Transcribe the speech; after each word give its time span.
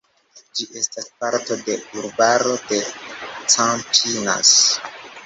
Ĝi 0.59 0.65
estas 0.79 1.09
parto 1.23 1.57
de 1.67 1.75
urbaro 2.03 2.55
de 2.71 2.79
Campinas. 2.95 4.57